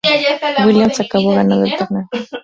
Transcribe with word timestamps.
Williams 0.65 0.99
acabó 0.99 1.35
ganando 1.35 1.63
el 1.63 1.77
torneo. 1.77 2.09